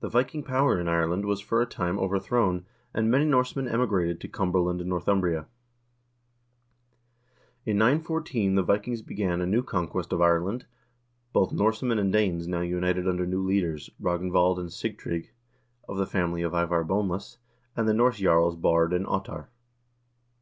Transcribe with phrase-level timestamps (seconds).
[0.00, 4.28] The Viking power in Ireland was for a time overthrown, and many Norsemen emigrated to
[4.28, 5.46] Cumberland and Northumbria.
[7.64, 10.66] In 914 the Vikings began a new conquest of Ireland;
[11.32, 15.28] both Norse men and Danes now united under new leaders, Ragnvald and Sig trygg,
[15.88, 17.38] of the family of Ivar Boneless,
[17.74, 19.48] and the Norse jarls Baard and Ottar.